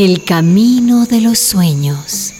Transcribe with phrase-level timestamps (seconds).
[0.00, 2.32] El camino de los sueños.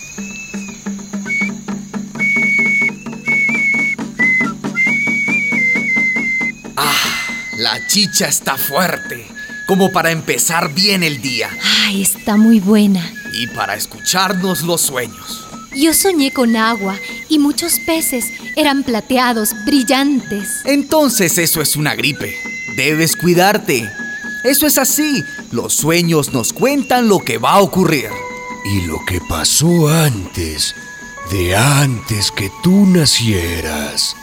[6.76, 7.26] Ah,
[7.56, 9.26] la chicha está fuerte,
[9.66, 11.50] como para empezar bien el día
[11.86, 13.04] Ay, está muy buena.
[13.32, 15.44] y para escucharnos los sueños.
[15.76, 16.96] Yo soñé con agua
[17.28, 18.24] y muchos peces.
[18.56, 20.48] Eran plateados, brillantes.
[20.64, 22.34] Entonces eso es una gripe.
[22.76, 23.88] Debes cuidarte.
[24.44, 25.24] Eso es así.
[25.50, 28.10] Los sueños nos cuentan lo que va a ocurrir.
[28.64, 30.74] Y lo que pasó antes,
[31.30, 34.14] de antes que tú nacieras,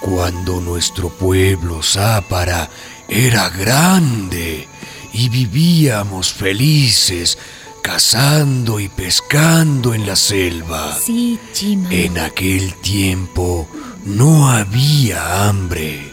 [0.00, 2.68] cuando nuestro pueblo Zápara
[3.08, 4.68] era grande
[5.12, 7.38] y vivíamos felices
[7.82, 10.94] cazando y pescando en la selva.
[10.98, 11.92] Sí, Chima.
[11.92, 13.68] En aquel tiempo
[14.04, 16.12] no había hambre.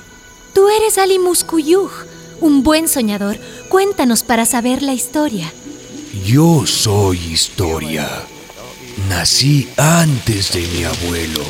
[0.53, 1.91] Tú eres Ali Muskuyuj,
[2.41, 3.37] un buen soñador.
[3.69, 5.53] Cuéntanos para saber la historia.
[6.25, 8.07] Yo soy historia.
[9.09, 11.43] Nací antes de mi abuelo.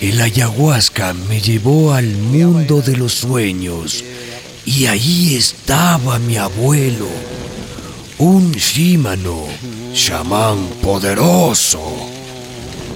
[0.00, 4.04] El ayahuasca me llevó al mundo de los sueños
[4.66, 7.08] y ahí estaba mi abuelo,
[8.18, 9.44] un shimano,
[9.94, 11.80] chamán poderoso.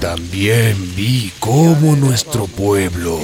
[0.00, 3.18] También vi cómo nuestro pueblo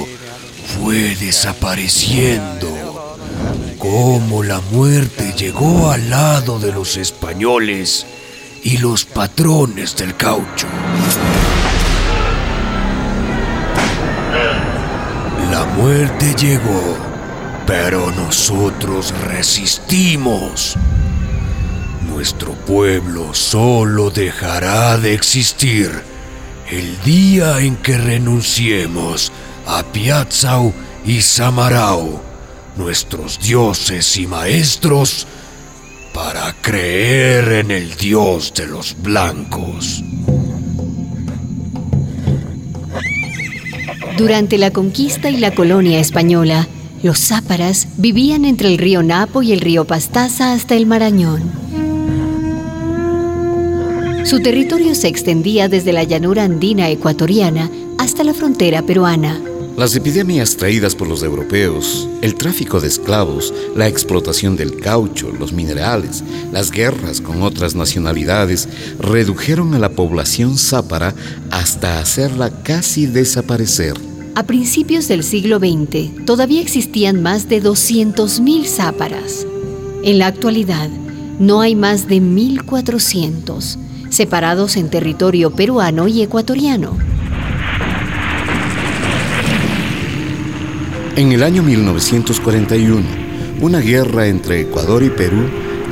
[0.65, 3.17] fue desapareciendo,
[3.77, 8.05] cómo la muerte llegó al lado de los españoles
[8.63, 10.67] y los patrones del caucho.
[15.51, 16.97] La muerte llegó,
[17.67, 20.75] pero nosotros resistimos.
[22.09, 25.91] Nuestro pueblo solo dejará de existir
[26.69, 29.31] el día en que renunciemos
[29.65, 30.73] a Piazzau
[31.05, 32.19] y Samarau,
[32.77, 35.27] nuestros dioses y maestros,
[36.13, 40.03] para creer en el dios de los blancos.
[44.17, 46.67] Durante la conquista y la colonia española,
[47.03, 51.43] los záparas vivían entre el río Napo y el río Pastaza hasta el Marañón.
[54.23, 59.39] Su territorio se extendía desde la llanura andina ecuatoriana hasta la frontera peruana.
[59.77, 65.51] Las epidemias traídas por los europeos, el tráfico de esclavos, la explotación del caucho, los
[65.51, 68.69] minerales, las guerras con otras nacionalidades
[68.99, 71.13] redujeron a la población zápara
[71.51, 73.95] hasta hacerla casi desaparecer.
[74.35, 79.45] A principios del siglo XX todavía existían más de 200.000 záparas.
[80.03, 80.89] En la actualidad
[81.37, 83.77] no hay más de 1.400,
[84.09, 87.14] separados en territorio peruano y ecuatoriano.
[91.17, 93.01] En el año 1941,
[93.61, 95.45] una guerra entre Ecuador y Perú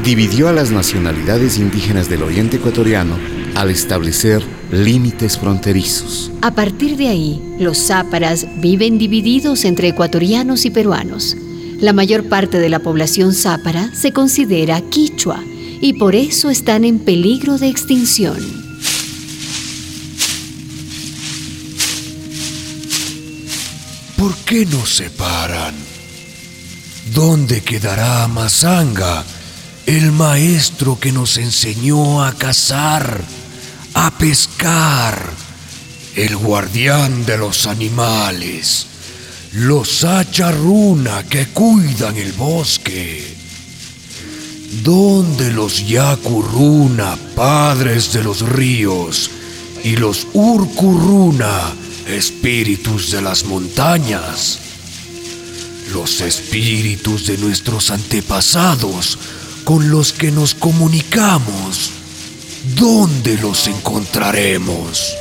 [0.04, 3.16] dividió a las nacionalidades indígenas del oriente ecuatoriano
[3.56, 6.30] al establecer límites fronterizos.
[6.42, 11.38] A partir de ahí, los záparas viven divididos entre ecuatorianos y peruanos.
[11.80, 15.42] La mayor parte de la población zápara se considera quichua
[15.80, 18.63] y por eso están en peligro de extinción.
[24.24, 25.76] ¿Por qué nos separan?
[27.14, 29.22] ¿Dónde quedará Mazanga,
[29.86, 33.22] el maestro que nos enseñó a cazar,
[33.94, 35.30] a pescar,
[36.16, 38.86] el guardián de los animales,
[39.52, 43.36] los acharruna que cuidan el bosque?
[44.86, 49.30] ¿Dónde los Yakurruna, padres de los ríos,
[49.84, 51.74] y los Urkurruna,
[52.08, 54.60] espíritus de las montañas?
[55.94, 59.18] Los espíritus de nuestros antepasados
[59.64, 61.92] con los que nos comunicamos.
[62.76, 65.16] ¿Dónde los encontraremos?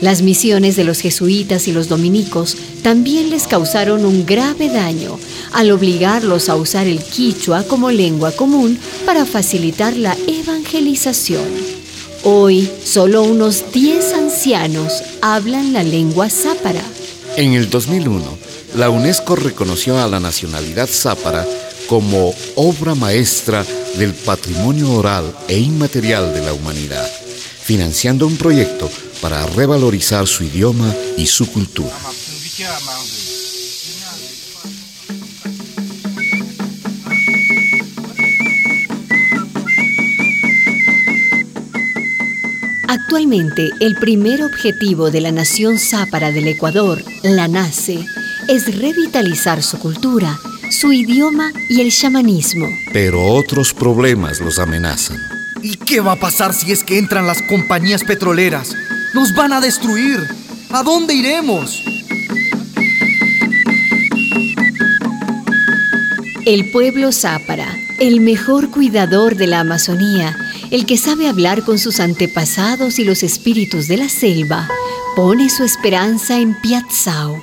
[0.00, 5.18] Las misiones de los jesuitas y los dominicos también les causaron un grave daño
[5.52, 11.44] al obligarlos a usar el quichua como lengua común para facilitar la evangelización.
[12.22, 16.82] Hoy, solo unos 10 ancianos hablan la lengua zápara.
[17.36, 18.38] En el 2001,
[18.76, 21.46] la UNESCO reconoció a la nacionalidad zápara
[21.86, 23.66] como obra maestra
[23.98, 27.06] del patrimonio oral e inmaterial de la humanidad,
[27.64, 28.90] financiando un proyecto
[29.20, 31.92] para revalorizar su idioma y su cultura.
[42.92, 48.04] Actualmente, el primer objetivo de la nación zápara del Ecuador, la NACE,
[48.48, 50.36] es revitalizar su cultura,
[50.72, 52.66] su idioma y el chamanismo.
[52.92, 55.18] Pero otros problemas los amenazan.
[55.62, 58.74] ¿Y qué va a pasar si es que entran las compañías petroleras?
[59.14, 60.26] ¡Nos van a destruir!
[60.70, 61.80] ¿A dónde iremos?
[66.44, 67.68] El pueblo zápara,
[68.00, 70.36] el mejor cuidador de la Amazonía,
[70.70, 74.68] el que sabe hablar con sus antepasados y los espíritus de la selva,
[75.16, 77.42] pone su esperanza en Piazzao,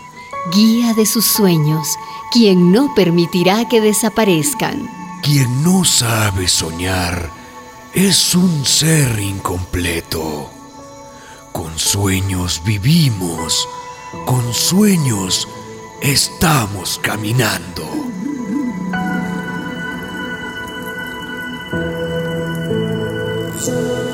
[0.53, 1.87] guía de sus sueños,
[2.31, 4.89] quien no permitirá que desaparezcan.
[5.21, 7.29] Quien no sabe soñar
[7.93, 10.49] es un ser incompleto.
[11.51, 13.67] Con sueños vivimos,
[14.25, 15.47] con sueños
[16.01, 17.83] estamos caminando.
[23.69, 24.06] us.